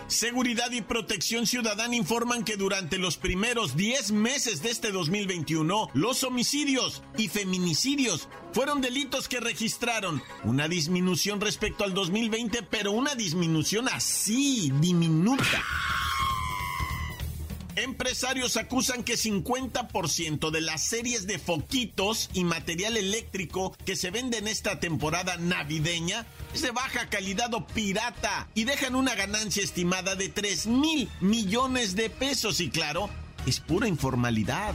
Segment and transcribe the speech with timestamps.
[0.06, 6.22] Seguridad y Protección Ciudadana informan que durante los primeros 10 meses de este 2021, los
[6.24, 13.88] homicidios y feminicidios fueron delitos que registraron una disminución respecto al 2020, pero una disminución
[13.88, 15.64] así, diminuta.
[17.77, 24.47] Empresarios acusan que 50% de las series de foquitos y material eléctrico que se venden
[24.47, 30.28] esta temporada navideña es de baja calidad o pirata y dejan una ganancia estimada de
[30.28, 33.11] 3 mil millones de pesos y claro,
[33.47, 34.75] es pura informalidad.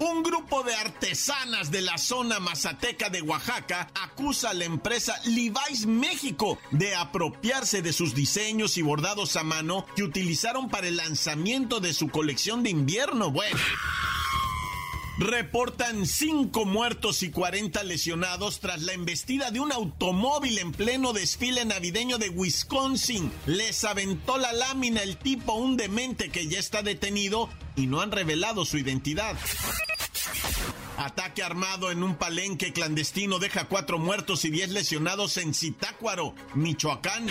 [0.00, 5.86] Un grupo de artesanas de la zona mazateca de Oaxaca acusa a la empresa Levi's
[5.86, 11.80] México de apropiarse de sus diseños y bordados a mano que utilizaron para el lanzamiento
[11.80, 13.32] de su colección de invierno.
[13.32, 13.58] Bueno.
[15.18, 21.64] Reportan 5 muertos y 40 lesionados tras la embestida de un automóvil en pleno desfile
[21.64, 23.32] navideño de Wisconsin.
[23.46, 28.12] Les aventó la lámina el tipo, un demente que ya está detenido y no han
[28.12, 29.36] revelado su identidad.
[30.98, 37.26] Ataque armado en un palenque clandestino deja cuatro muertos y diez lesionados en Zitácuaro, Michoacán.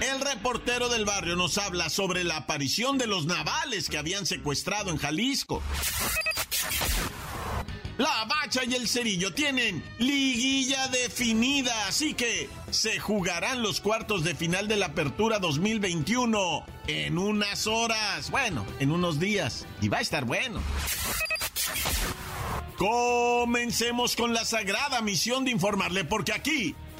[0.00, 4.90] El reportero del barrio nos habla sobre la aparición de los navales que habían secuestrado
[4.90, 5.62] en Jalisco.
[7.96, 14.34] La Bacha y el Cerillo tienen liguilla definida, así que se jugarán los cuartos de
[14.34, 20.02] final de la Apertura 2021 en unas horas, bueno, en unos días, y va a
[20.02, 20.60] estar bueno.
[22.76, 26.74] Comencemos con la sagrada misión de informarle, porque aquí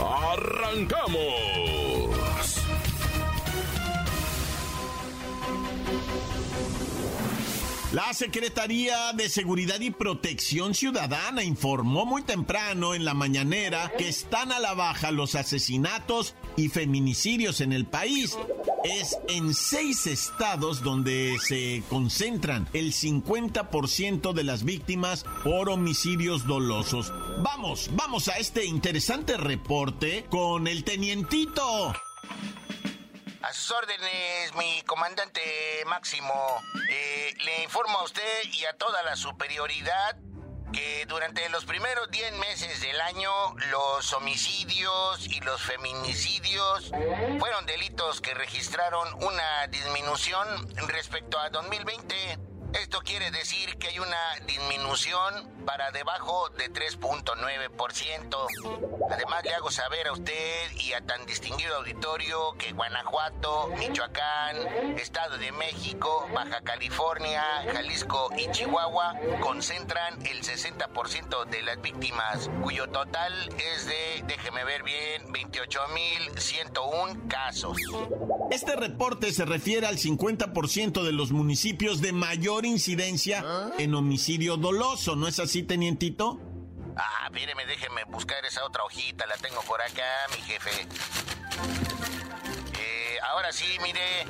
[0.00, 1.58] ¡Arrancamos!
[7.92, 14.52] La Secretaría de Seguridad y Protección Ciudadana informó muy temprano en la mañanera que están
[14.52, 18.36] a la baja los asesinatos y feminicidios en el país.
[18.84, 27.12] Es en seis estados donde se concentran el 50% de las víctimas por homicidios dolosos.
[27.42, 31.92] Vamos, vamos a este interesante reporte con el tenientito.
[33.42, 35.40] A sus órdenes, mi comandante
[35.86, 36.32] máximo.
[36.90, 40.16] Eh, le informo a usted y a toda la superioridad
[40.72, 43.30] que durante los primeros 10 meses del año
[43.70, 46.90] los homicidios y los feminicidios
[47.38, 50.46] fueron delitos que registraron una disminución
[50.88, 52.47] respecto a 2020.
[52.74, 59.08] Esto quiere decir que hay una disminución para debajo de 3.9%.
[59.10, 65.38] Además le hago saber a usted y a tan distinguido auditorio que Guanajuato, Michoacán, Estado
[65.38, 67.42] de México, Baja California,
[67.72, 73.32] Jalisco y Chihuahua concentran el 60% de las víctimas, cuyo total
[73.74, 77.78] es de, déjeme ver bien, 28.101 casos.
[78.50, 83.44] Este reporte se refiere al 50% de los municipios de mayor incidencia
[83.78, 86.40] en homicidio doloso, ¿no es así, tenientito?
[86.96, 90.02] Ah, míreme, déjeme buscar esa otra hojita, la tengo por acá,
[90.34, 90.86] mi jefe.
[92.78, 94.24] Eh, ahora sí, mire,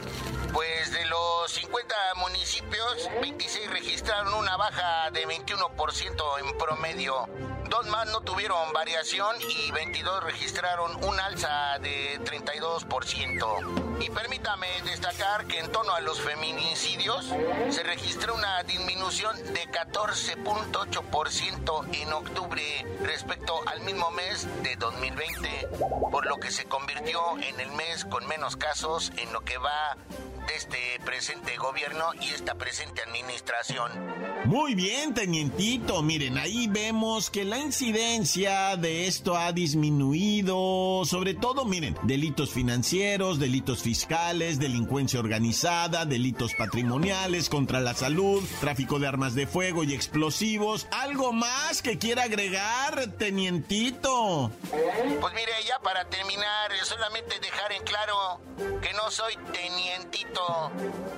[0.53, 7.29] pues de los 50 municipios, 26 registraron una baja de 21% en promedio
[7.69, 14.01] Dos más no tuvieron variación y 22 registraron un alza de 32%.
[14.01, 17.27] Y permítame destacar que en torno a los feminicidios
[17.69, 25.69] se registró una disminución de 14.8% en octubre respecto al mismo mes de 2020,
[26.11, 29.99] por lo que se convirtió en el mes con menos casos en lo que va
[30.47, 34.38] de este presente gobierno y esta presente administración.
[34.45, 36.03] Muy bien, tenientito.
[36.03, 41.05] Miren, ahí vemos que la incidencia de esto ha disminuido.
[41.05, 48.99] Sobre todo, miren, delitos financieros, delitos fiscales, delincuencia organizada, delitos patrimoniales contra la salud, tráfico
[48.99, 50.87] de armas de fuego y explosivos.
[50.93, 54.51] ¿Algo más que quiera agregar, tenientito?
[54.71, 58.41] Pues mire, ya para terminar, solamente dejar en claro
[58.81, 60.71] que no soy tenientito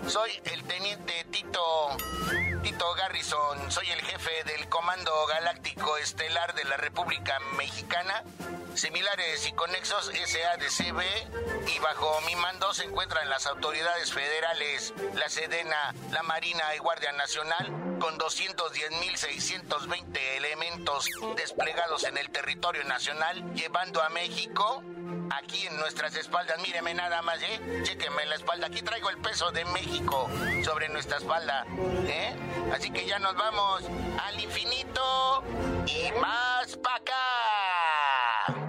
[0.06, 1.60] soy el teniente Tito,
[2.62, 8.24] Tito Soy el jefe del Comando Galáctico Estelar de la República Mexicana.
[8.74, 11.02] Similares y conexos SADCB
[11.68, 17.12] y bajo mi mando se encuentran las autoridades federales, la Sedena, la Marina y Guardia
[17.12, 17.66] Nacional,
[18.00, 21.06] con 210.620 elementos
[21.36, 24.82] desplegados en el territorio nacional, llevando a México
[25.30, 26.60] aquí en nuestras espaldas.
[26.62, 27.82] Míreme nada más, ¿eh?
[27.84, 28.66] Chéqueme la espalda.
[28.66, 30.28] Aquí traigo el peso de México
[30.64, 31.66] sobre nuestra espalda,
[32.06, 32.34] ¿eh?
[32.74, 33.82] Así que ya nos vamos
[34.26, 35.42] al infinito
[35.86, 38.60] y más para acá.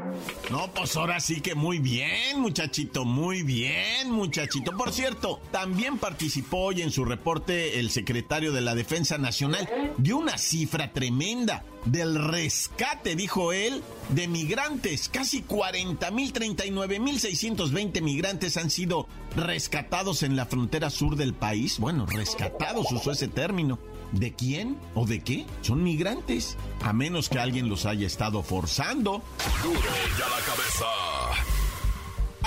[0.52, 4.75] No, pues ahora sí que muy bien, muchachito, muy bien, muchachito.
[4.75, 9.94] Por cierto, también participó hoy en su reporte el secretario de la Defensa Nacional.
[9.98, 15.10] Dio una cifra tremenda del rescate, dijo él, de migrantes.
[15.10, 21.33] Casi 40 mil, 39 mil 620 migrantes han sido rescatados en la frontera sur del
[21.33, 21.80] país.
[21.80, 23.80] Bueno, rescatados, usó ese término.
[24.12, 25.45] ¿De quién o de qué?
[25.62, 26.57] Son migrantes.
[26.83, 29.24] A menos que alguien los haya estado forzando.
[29.63, 29.80] Duro
[30.18, 31.61] ya la cabeza.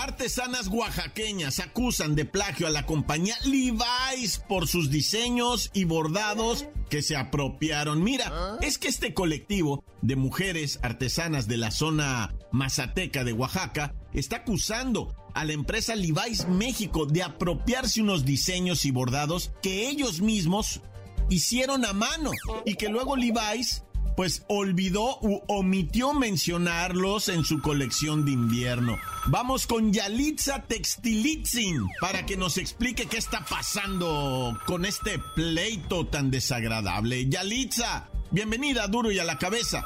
[0.05, 7.01] Artesanas oaxaqueñas acusan de plagio a la compañía Levi's por sus diseños y bordados que
[7.01, 8.05] se apropiaron.
[8.05, 14.37] Mira, es que este colectivo de mujeres artesanas de la zona mazateca de Oaxaca está
[14.37, 20.83] acusando a la empresa Levi's México de apropiarse unos diseños y bordados que ellos mismos
[21.31, 22.31] hicieron a mano
[22.67, 23.85] y que luego Levi's
[24.17, 28.99] pues olvidó u omitió mencionarlos en su colección de invierno.
[29.27, 36.31] Vamos con Yalitza Textilitzin para que nos explique qué está pasando con este pleito tan
[36.31, 37.29] desagradable.
[37.29, 39.85] Yalitza, bienvenida Duro y a la cabeza.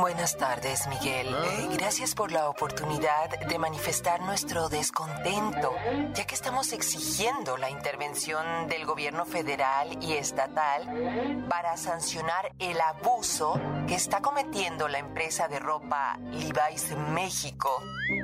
[0.00, 1.32] Buenas tardes, Miguel.
[1.32, 1.44] ¿Ah?
[1.46, 5.72] Eh, gracias por la oportunidad de manifestar nuestro descontento,
[6.14, 13.54] ya que estamos exigiendo la intervención del gobierno federal y estatal para sancionar el abuso
[13.86, 17.70] que está cometiendo la empresa de ropa Levi's México,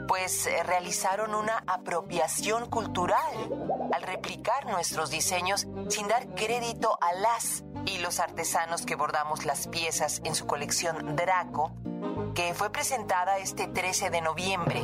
[0.09, 7.63] pues eh, realizaron una apropiación cultural al replicar nuestros diseños sin dar crédito a las
[7.87, 11.60] y los artesanos que bordamos las piezas en su colección Draco,
[12.35, 14.83] que fue presentada este 13 de noviembre.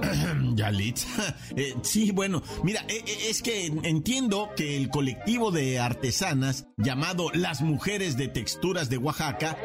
[0.54, 0.98] Yalit.
[1.56, 7.30] Eh, sí, bueno, mira, eh, eh, es que entiendo que el colectivo de artesanas llamado
[7.34, 9.56] Las Mujeres de Texturas de Oaxaca,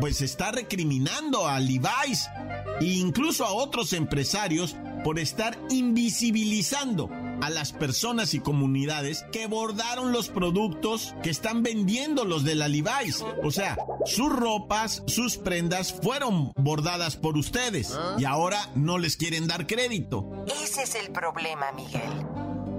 [0.00, 2.28] pues está recriminando a Levi's
[2.80, 7.08] e incluso a otros empresarios por estar invisibilizando
[7.42, 12.68] a las personas y comunidades que bordaron los productos que están vendiendo los de la.
[13.42, 19.46] O sea, sus ropas, sus prendas fueron bordadas por ustedes y ahora no les quieren
[19.46, 20.44] dar crédito.
[20.62, 22.26] Ese es el problema, Miguel.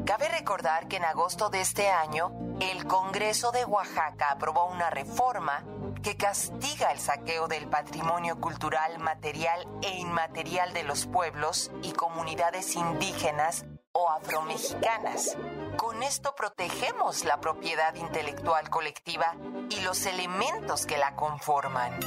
[0.05, 5.63] Cabe recordar que en agosto de este año, el Congreso de Oaxaca aprobó una reforma
[6.01, 12.75] que castiga el saqueo del patrimonio cultural material e inmaterial de los pueblos y comunidades
[12.75, 15.35] indígenas o afromexicanas.
[15.79, 19.33] Con esto protegemos la propiedad intelectual colectiva
[19.69, 21.97] y los elementos que la conforman.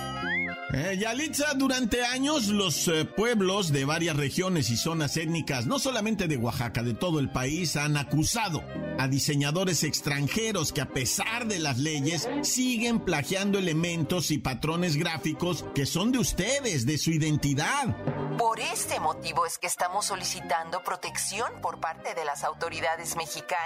[0.74, 6.28] Eh, Yalitza, durante años los eh, pueblos de varias regiones y zonas étnicas, no solamente
[6.28, 8.62] de Oaxaca, de todo el país, han acusado
[8.98, 15.64] a diseñadores extranjeros que a pesar de las leyes siguen plagiando elementos y patrones gráficos
[15.74, 17.96] que son de ustedes, de su identidad.
[18.38, 23.62] Por este motivo es que estamos solicitando protección por parte de las autoridades mexicanas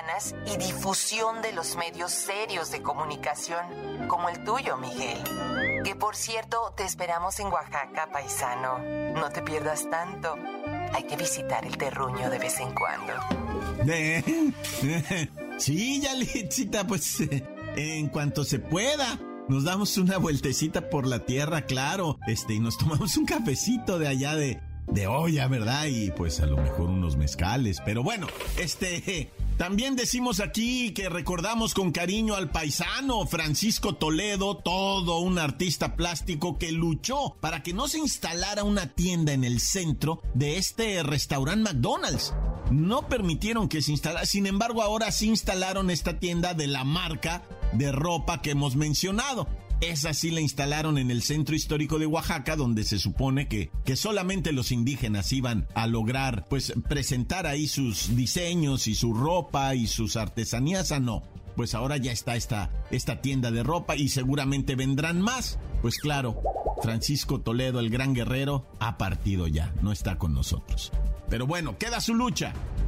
[0.47, 5.23] y difusión de los medios serios de comunicación, como el tuyo, Miguel.
[5.85, 8.79] Que por cierto, te esperamos en Oaxaca, paisano.
[9.15, 10.35] No te pierdas tanto.
[10.93, 13.15] Hay que visitar el terruño de vez en cuando.
[15.59, 17.21] sí, Yalitzita, pues
[17.77, 19.19] en cuanto se pueda.
[19.49, 24.09] nos damos una vueltecita por la tierra, claro, este, y nos tomamos un cafecito de
[24.09, 25.87] allá de, de olla, ¿verdad?
[25.87, 28.27] Y pues a lo mejor unos mezcales, pero bueno,
[28.59, 35.97] este, también decimos aquí que recordamos con cariño al paisano Francisco Toledo, todo un artista
[35.97, 41.03] plástico que luchó para que no se instalara una tienda en el centro de este
[41.03, 42.35] restaurante McDonald's.
[42.71, 47.43] No permitieron que se instalara, sin embargo ahora sí instalaron esta tienda de la marca
[47.73, 49.49] de ropa que hemos mencionado.
[49.81, 53.97] Esa sí la instalaron en el centro histórico de Oaxaca, donde se supone que, que
[53.97, 59.87] solamente los indígenas iban a lograr, pues, presentar ahí sus diseños y su ropa y
[59.87, 60.93] sus artesanías.
[60.93, 61.23] Ah, no.
[61.57, 65.59] Pues ahora ya está esta, esta tienda de ropa y seguramente vendrán más.
[65.81, 66.43] Pues claro,
[66.83, 70.93] Francisco Toledo, el gran guerrero, ha partido ya, no está con nosotros.
[71.29, 72.53] Pero bueno, queda su lucha.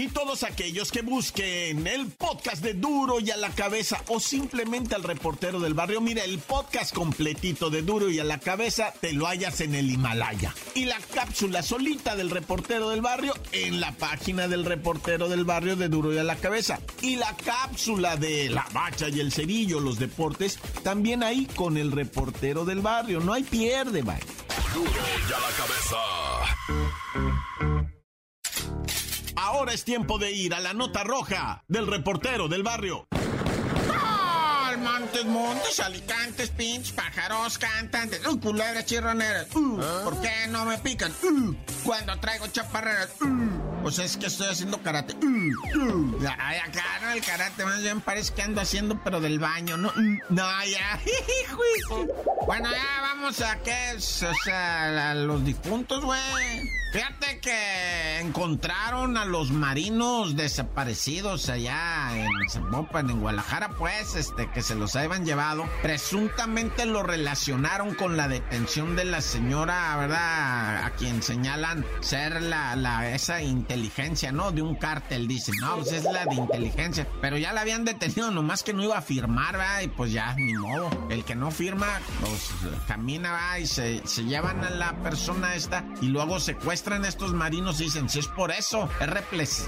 [0.00, 4.94] Y todos aquellos que busquen el podcast de Duro y a la cabeza o simplemente
[4.94, 9.12] al reportero del barrio, mira, el podcast completito de Duro y a la cabeza te
[9.12, 10.54] lo hallas en el Himalaya.
[10.74, 15.76] Y la cápsula solita del reportero del barrio en la página del reportero del barrio
[15.76, 16.80] de Duro y a la cabeza.
[17.02, 21.92] Y la cápsula de la bacha y el cerillo, los deportes, también ahí con el
[21.92, 23.20] reportero del barrio.
[23.20, 24.16] No hay pierde, bye.
[24.72, 24.90] Duro
[25.28, 26.29] y a la
[29.60, 33.06] Ahora es tiempo de ir a la nota roja del reportero del barrio.
[34.78, 39.54] Montes, montes, alicantes, pinches, pájaros, cantantes, uh, culebras chirroneras.
[39.54, 41.12] Uh, ¿Por qué no me pican?
[41.22, 43.10] Uh, cuando traigo chaparreras.
[43.20, 45.14] Uh, pues es que estoy haciendo karate.
[45.22, 46.18] Uh, uh.
[46.38, 49.92] Ay, acá no el karate, más bien parece que ando haciendo, pero del baño, ¿no?
[50.30, 50.98] No, ya.
[52.46, 56.79] bueno, ya vamos a qué es, o sea, a los difuntos, güey.
[56.92, 64.96] Fíjate que encontraron a los marinos desaparecidos allá en Guadalajara, pues, este, que se los
[64.96, 65.68] habían llevado.
[65.82, 70.84] Presuntamente lo relacionaron con la detención de la señora, ¿verdad?
[70.84, 74.50] A quien señalan ser la, la, esa inteligencia, ¿no?
[74.50, 75.54] De un cártel, dicen.
[75.60, 77.06] No, pues es la de inteligencia.
[77.20, 79.82] Pero ya la habían detenido, nomás que no iba a firmar, ¿verdad?
[79.82, 80.90] Y pues ya, ni modo.
[81.08, 81.86] El que no firma,
[82.20, 82.50] pues
[82.88, 83.58] camina, ¿verdad?
[83.58, 88.08] Y se, se llevan a la persona esta y luego secuestran estos marinos y dicen,
[88.08, 89.08] si es por eso, es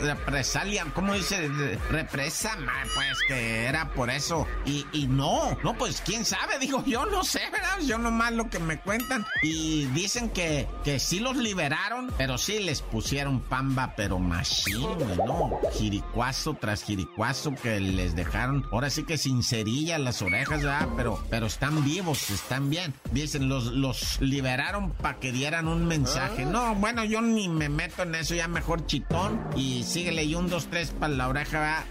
[0.00, 1.48] represalia, ¿cómo dice?
[1.90, 2.56] Represa,
[2.94, 4.46] pues que era por eso.
[4.64, 7.80] Y, y no, no, pues quién sabe, digo, yo no sé, ¿verdad?
[7.86, 9.26] Yo nomás lo que me cuentan.
[9.42, 15.60] Y dicen que, que sí los liberaron, pero sí les pusieron pamba, pero machine, ¿no?
[15.74, 20.88] Jiricuazo tras jiricuazo que les dejaron, ahora sí que sin cerilla las orejas, ¿verdad?
[20.96, 22.94] Pero, pero están vivos, están bien.
[23.12, 26.44] Dicen, los, los liberaron para que dieran un mensaje.
[26.44, 29.40] No, bueno, yo ni me meto en eso, ya mejor chitón.
[29.56, 31.84] Y síguele y un, dos, tres para la oreja.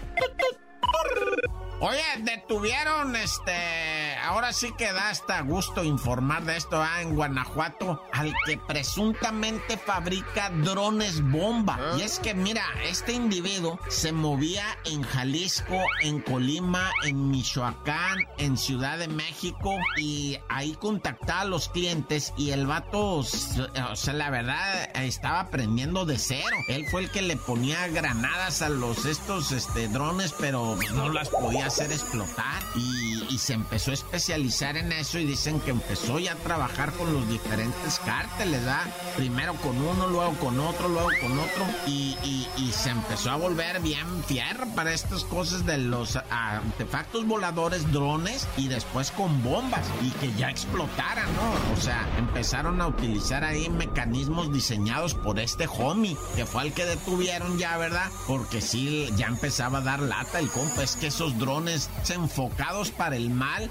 [1.80, 4.01] Oye, detuvieron este.
[4.22, 9.76] Ahora sí que da hasta gusto informar de esto ah, en Guanajuato al que presuntamente
[9.76, 11.78] fabrica drones bomba.
[11.78, 11.96] ¿Ah?
[11.98, 18.56] Y es que, mira, este individuo se movía en Jalisco, en Colima, en Michoacán, en
[18.56, 24.30] Ciudad de México y ahí contactaba a los clientes y el vato, o sea, la
[24.30, 26.56] verdad, estaba aprendiendo de cero.
[26.68, 31.28] Él fue el que le ponía granadas a los estos este, drones, pero no las
[31.28, 36.18] podía hacer explotar y, y, se empezó a especializar en eso y dicen que empezó
[36.18, 38.84] ya a trabajar con los diferentes cárteles, ¿verdad?
[39.16, 43.36] Primero con uno, luego con otro, luego con otro y, y, y se empezó a
[43.36, 49.86] volver bien fierro para estas cosas de los artefactos voladores, drones y después con bombas
[50.02, 51.72] y que ya explotaran, ¿no?
[51.72, 56.84] O sea, empezaron a utilizar ahí mecanismos diseñados por este homie, que fue el que
[56.84, 58.10] detuvieron ya, ¿verdad?
[58.26, 63.16] Porque sí, ya empezaba a dar lata el compa, es que esos drones enfocados para
[63.16, 63.70] el mal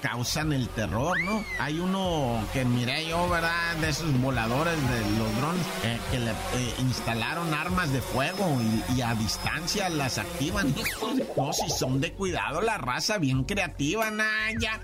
[0.00, 1.44] causan el terror, ¿no?
[1.58, 3.76] Hay uno que miré yo, ¿verdad?
[3.76, 8.58] De esos voladores de los drones eh, que le eh, instalaron armas de fuego
[8.94, 10.74] y, a distancia las activan.
[11.36, 14.80] No, si son de cuidado la raza, bien creativa, Naya.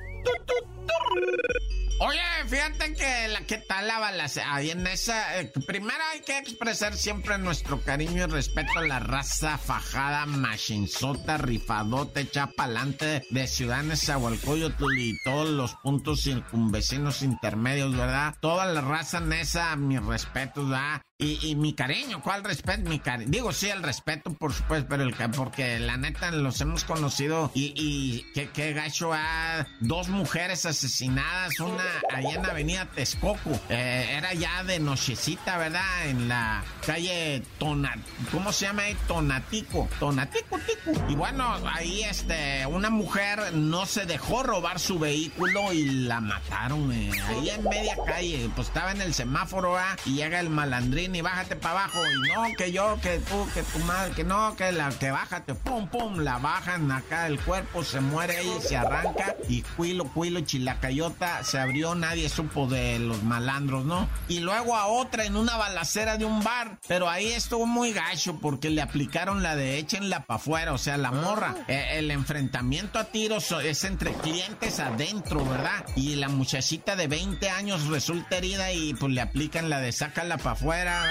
[2.04, 6.37] Oye, fíjate que la que tal la balacera, ahí en esa, eh, primero hay que
[6.37, 13.85] expresar siempre nuestro cariño y respeto a la raza fajada, machinzota, rifadote, chapalante de Ciudad
[13.85, 18.35] Nezahualcóyotl y todos los puntos circunvecinos intermedios, ¿verdad?
[18.40, 21.02] Toda la raza nesa, mis respetos, ¿verdad?
[21.23, 22.88] Y, mi cariño, ¿cuál respeto?
[22.88, 23.31] Mi cariño.
[23.31, 27.73] Digo, sí, el respeto, por supuesto, pero el porque la neta los hemos conocido y,
[27.76, 33.50] y qué, gacho a dos mujeres asesinadas, una allá en Avenida Texcoco.
[33.69, 36.07] Eh, era ya de nochecita, ¿verdad?
[36.07, 37.97] En la calle Tona,
[38.31, 38.97] ¿cómo se llama ahí?
[39.07, 39.88] Tonatico.
[40.00, 41.05] Tonatico, tico.
[41.09, 46.91] Y bueno, ahí este, una mujer no se dejó robar su vehículo y la mataron.
[46.93, 49.97] Eh, ahí en media calle, pues estaba en el semáforo, ¿ah?
[50.05, 52.00] Y llega el malandrín y bájate para abajo.
[52.07, 55.54] Y no, que yo, que tú, que tu madre, que no, que la que bájate,
[55.54, 59.37] pum, pum, la bajan acá, el cuerpo se muere ahí, se arranca.
[59.49, 64.09] Y cuilo, cuilo, chilacayota, se abrió, nadie supo de los malandros, ¿no?
[64.28, 66.78] Y luego a otra en una balacera de un bar.
[66.88, 70.97] Pero ahí estuvo muy gacho porque le aplicaron la de échenla para afuera, o sea,
[70.97, 71.54] la morra.
[71.69, 75.85] Eh, el enfrentamiento a tiros es entre clientes adentro, ¿verdad?
[75.97, 80.38] Y la muchachita de 20 años resulta herida y pues le aplican la de sácala
[80.38, 81.01] para afuera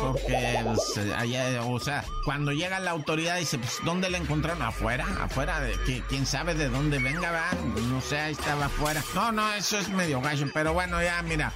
[0.00, 4.62] porque pues, allá, o sea, cuando llega la autoridad dice, pues, ¿dónde la encontraron?
[4.62, 7.52] Afuera, afuera, que quién sabe de dónde venga, ¿verdad?
[7.88, 9.02] No sé, ahí estaba afuera.
[9.14, 11.52] No, no, eso es medio gallo, pero bueno, ya, mira.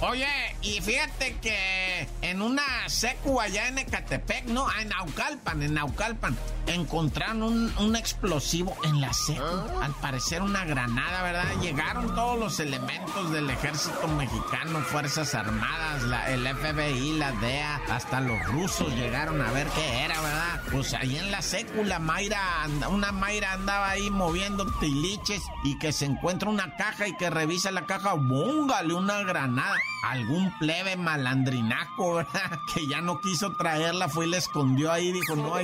[0.00, 0.28] Oye,
[0.62, 6.36] y fíjate que en una secu allá en Ecatepec, no, en Naucalpan, en Naucalpan,
[6.68, 9.42] encontraron un, explosivo en la secu.
[9.42, 9.86] Ah.
[9.86, 11.60] Al parecer una granada, ¿verdad?
[11.60, 18.20] Llegaron todos los elementos del ejército mexicano, Fuerzas Armadas, la, el FBI, la DEA, hasta
[18.20, 20.62] los rusos llegaron a ver qué era, ¿verdad?
[20.70, 22.40] Pues ahí en la secu, la Mayra,
[22.88, 27.72] una Mayra andaba ahí moviendo tiliches y que se encuentra una caja y que revisa
[27.72, 28.94] la caja, ¡búngale!
[28.94, 32.60] Una granada algún plebe malandrinaco, ¿verdad?
[32.74, 35.54] Que ya no quiso traerla, fue y la escondió ahí, dijo, no.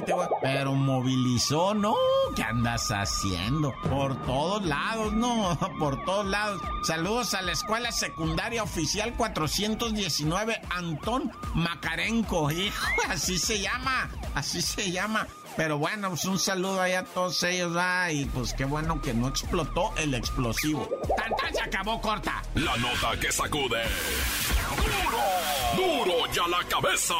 [0.43, 1.95] Pero movilizó, no,
[2.35, 3.75] ¿qué andas haciendo?
[3.89, 6.61] Por todos lados, no, por todos lados.
[6.83, 14.91] Saludos a la escuela secundaria oficial 419, Antón Macarenco, hijo, así se llama, así se
[14.91, 15.27] llama.
[15.57, 18.11] Pero bueno, pues un saludo ahí a todos ellos, va.
[18.11, 20.89] Y pues qué bueno que no explotó el explosivo.
[21.17, 22.43] ¡Tan, se acabó corta!
[22.55, 23.83] La nota que sacude.
[25.77, 26.05] ¡Duro!
[26.05, 27.15] ¡Duro ya la cabeza!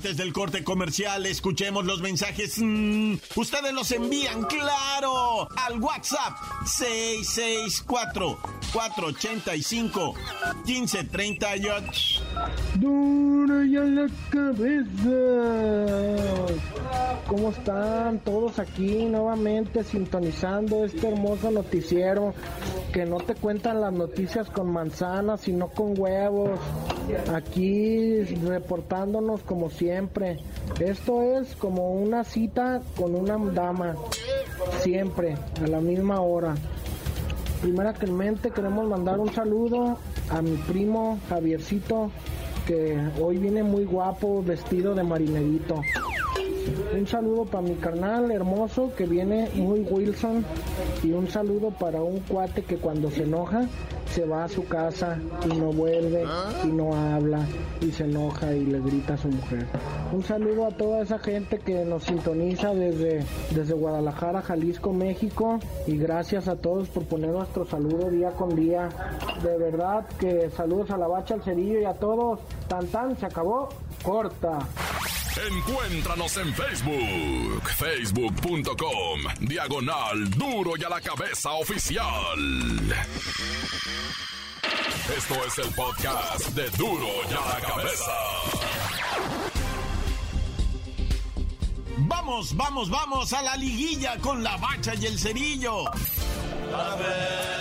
[0.00, 2.54] Antes del corte comercial, escuchemos los mensajes.
[2.56, 8.38] Mm, ustedes los envían, claro, al WhatsApp 664
[8.72, 10.14] 485
[10.64, 12.22] 1538.
[12.76, 15.10] Duro y a la cabeza.
[17.26, 22.32] ¿Cómo están todos aquí nuevamente sintonizando este hermoso noticiero
[22.90, 26.58] que no te cuentan las noticias con manzanas, sino con huevos?
[27.32, 30.38] Aquí reportándonos como siempre.
[30.80, 33.96] Esto es como una cita con una dama,
[34.80, 36.54] siempre, a la misma hora.
[38.12, 39.98] mente queremos mandar un saludo
[40.30, 42.10] a mi primo Javiercito,
[42.66, 45.82] que hoy viene muy guapo, vestido de marinerito.
[46.92, 50.44] Un saludo para mi carnal hermoso que viene muy Wilson
[51.04, 53.68] y un saludo para un cuate que cuando se enoja
[54.12, 56.24] se va a su casa y no vuelve
[56.64, 57.46] y no habla
[57.80, 59.66] y se enoja y le grita a su mujer.
[60.12, 63.24] Un saludo a toda esa gente que nos sintoniza desde,
[63.54, 68.88] desde Guadalajara, Jalisco, México y gracias a todos por poner nuestro saludo día con día.
[69.44, 72.40] De verdad que saludos a la bacha, al cerillo y a todos.
[72.66, 73.68] Tan tan, se acabó,
[74.02, 74.58] corta.
[75.36, 82.04] Encuéntranos en Facebook, facebook.com, diagonal duro y a la cabeza oficial.
[85.16, 88.12] Esto es el podcast de duro y a la cabeza.
[91.96, 95.84] Vamos, vamos, vamos a la liguilla con la bacha y el cerillo.
[95.88, 97.59] A ver.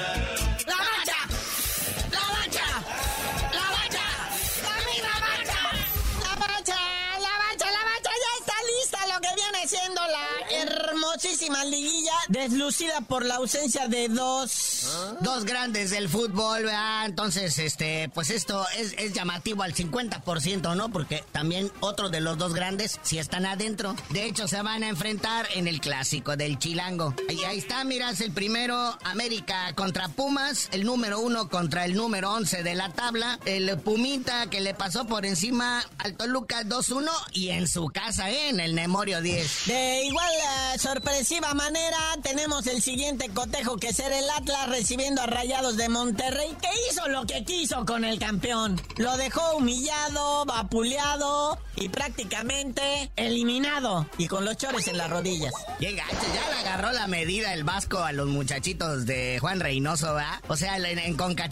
[11.20, 14.52] Hermosísima liguilla deslucida por la ausencia de dos,
[14.86, 15.18] ¿Ah?
[15.22, 17.06] dos grandes del fútbol, ¿verdad?
[17.06, 20.90] Entonces, este, pues esto es, es, llamativo al 50%, ¿no?
[20.90, 23.96] Porque también otros de los dos grandes sí están adentro.
[24.10, 27.14] De hecho, se van a enfrentar en el clásico del Chilango.
[27.30, 32.32] Y ahí está, miras, el primero, América contra Pumas, el número uno contra el número
[32.34, 37.50] 11 de la tabla, el Pumita que le pasó por encima al Toluca 2-1 y
[37.50, 38.50] en su casa, ¿eh?
[38.50, 39.66] En el Nemorio 10.
[39.66, 40.30] De igual
[40.78, 46.56] sorpresiva manera tenemos el siguiente cotejo que ser el Atlas recibiendo a Rayados de Monterrey
[46.62, 48.80] que hizo lo que quiso con el campeón.
[48.98, 55.54] Lo dejó humillado, vapuleado y prácticamente eliminado y con los chores en las rodillas.
[55.80, 60.42] Llega, ya le agarró la medida el Vasco a los muchachitos de Juan Reynoso, ¿verdad?
[60.48, 61.50] O sea, en, en Conca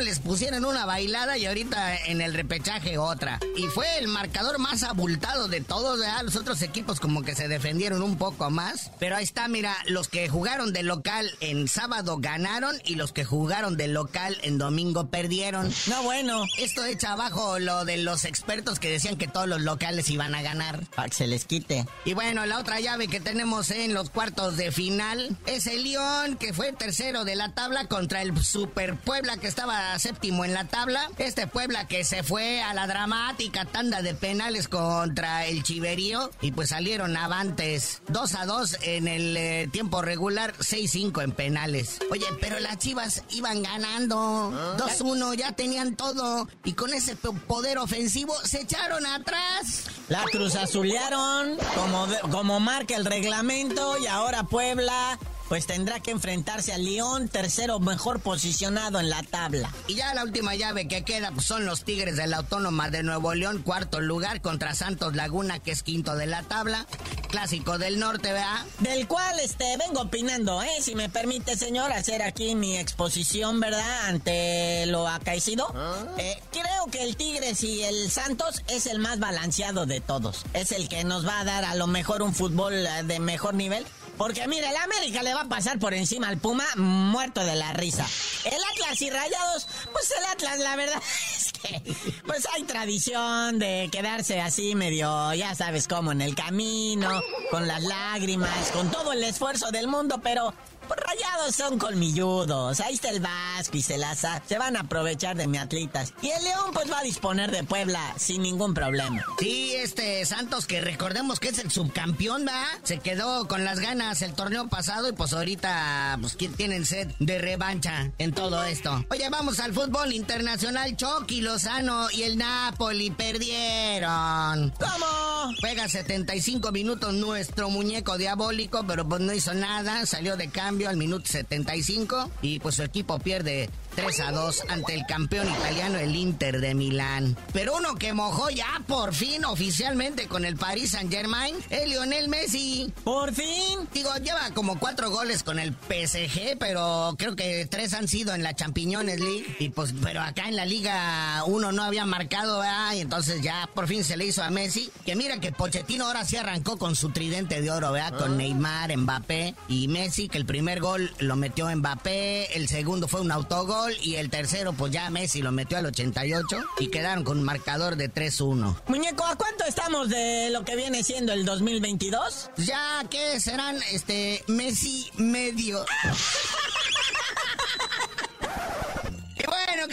[0.00, 3.38] les pusieron una bailada y ahorita en el repechaje otra.
[3.56, 6.22] Y fue el marcador más abultado de todos, ¿verdad?
[6.22, 8.90] Los otros equipos como que se defendieron un poco más.
[8.98, 13.24] Pero ahí está, mira, los que jugaron de local en sábado ganaron y los que
[13.24, 15.72] jugaron de local en domingo perdieron.
[15.86, 16.42] No, bueno.
[16.58, 20.42] Esto echa abajo lo de los expertos que decían que todos los locales iban a
[20.42, 20.84] ganar.
[20.96, 21.86] Para que se les quite.
[22.04, 26.36] Y bueno, la otra llave que tenemos en los cuartos de final es el León,
[26.36, 30.64] que fue tercero de la tabla contra el Super Puebla, que estaba séptimo en la
[30.64, 31.08] tabla.
[31.18, 36.50] Este Puebla que se fue a la dramática tanda de penales contra el Chiverío y
[36.50, 41.98] pues salieron avantes 2 a 2 en el eh, tiempo regular, 6-5 en penales.
[42.10, 48.34] Oye, pero las Chivas iban ganando 2-1, ya tenían todo y con ese poder ofensivo
[48.44, 49.84] se echaron atrás.
[50.08, 56.72] La Cruz Azulearon como, como marca el reglamento y ahora Puebla pues tendrá que enfrentarse
[56.72, 59.72] al León, tercero mejor posicionado en la tabla.
[59.86, 63.02] Y ya la última llave que queda pues, son los Tigres de la Autónoma de
[63.02, 66.86] Nuevo León, cuarto lugar contra Santos Laguna, que es quinto de la tabla.
[67.28, 68.64] Clásico del norte, ¿verdad?
[68.78, 70.68] Del cual este vengo opinando, ¿eh?
[70.80, 74.06] Si me permite, señor, hacer aquí mi exposición, ¿verdad?
[74.06, 75.72] Ante lo acaecido.
[76.16, 80.44] Eh, creo que el Tigres y el Santos es el más balanceado de todos.
[80.54, 83.54] Es el que nos va a dar a lo mejor un fútbol eh, de mejor
[83.54, 83.84] nivel.
[84.18, 87.72] Porque mire, el América le va a pasar por encima al Puma muerto de la
[87.72, 88.04] risa.
[88.44, 91.00] El Atlas y Rayados, pues el Atlas, la verdad
[91.36, 91.82] es que
[92.26, 97.82] pues hay tradición de quedarse así medio, ya sabes cómo, en el camino, con las
[97.82, 100.52] lágrimas, con todo el esfuerzo del mundo, pero
[100.88, 102.80] pues rayados son colmilludos.
[102.80, 104.42] Ahí está el Vasco y Celaza.
[104.48, 106.14] Se van a aprovechar de mi atletas.
[106.22, 109.22] Y el León pues va a disponer de Puebla sin ningún problema.
[109.38, 112.64] Sí, este Santos que recordemos que es el subcampeón, ¿va?
[112.82, 117.38] Se quedó con las ganas el torneo pasado y pues ahorita pues tienen sed de
[117.38, 119.04] revancha en todo esto.
[119.10, 120.96] Oye, vamos al fútbol internacional.
[120.96, 124.72] Chucky Lozano y el Napoli perdieron.
[124.78, 125.52] ¿Cómo?
[125.60, 130.96] Juega 75 minutos nuestro muñeco diabólico, pero pues no hizo nada, salió de cambio al
[130.96, 136.14] minuto 75 y pues su equipo pierde 3 a 2 ante el campeón italiano, el
[136.14, 137.36] Inter de Milán.
[137.52, 142.28] Pero uno que mojó ya por fin oficialmente con el Paris Saint Germain es Lionel
[142.28, 142.92] Messi.
[143.02, 143.88] ¿Por fin?
[143.92, 148.44] Digo, lleva como cuatro goles con el PSG, pero creo que tres han sido en
[148.44, 149.56] la Champions League.
[149.58, 152.94] Y pues, pero acá en la Liga uno no había marcado, ¿verdad?
[152.94, 154.92] Y entonces ya por fin se le hizo a Messi.
[155.04, 158.16] Que mira que Pochettino ahora sí arrancó con su tridente de oro, ¿verdad?
[158.16, 163.22] Con Neymar, Mbappé y Messi, que el primer gol lo metió Mbappé, el segundo fue
[163.22, 167.38] un autogol y el tercero, pues ya Messi lo metió al 88 y quedaron con
[167.38, 168.76] un marcador de 3-1.
[168.86, 172.50] Muñeco, ¿a cuánto estamos de lo que viene siendo el 2022?
[172.58, 175.84] Ya que serán, este, Messi medio.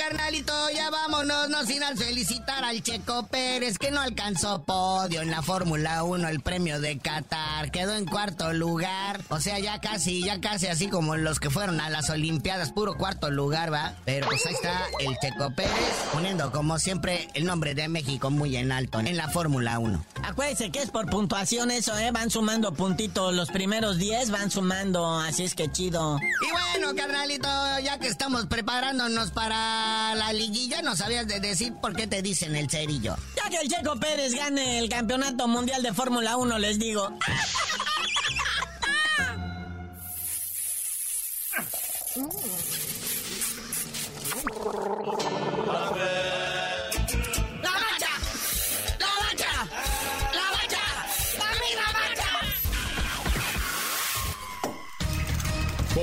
[0.08, 5.32] Carnalito, ya vámonos, no sin al felicitar al Checo Pérez, que no alcanzó podio en
[5.32, 10.24] la Fórmula 1, el premio de Qatar, quedó en cuarto lugar, o sea, ya casi,
[10.24, 13.96] ya casi así como los que fueron a las Olimpiadas, puro cuarto lugar, ¿va?
[14.06, 15.72] Pero pues ahí está el Checo Pérez,
[16.14, 20.06] poniendo como siempre el nombre de México muy en alto en la Fórmula 1.
[20.24, 22.12] Acuérdense que es por puntuación eso, ¿eh?
[22.12, 26.20] Van sumando puntitos, los primeros 10 van sumando, así es que chido.
[26.20, 27.50] Y bueno, carnalito,
[27.84, 32.56] ya que estamos preparándonos para la liguilla, no sabías de decir por qué te dicen
[32.56, 33.16] el cerillo.
[33.36, 37.18] Ya que el Checo Pérez gane el campeonato mundial de Fórmula 1, les digo.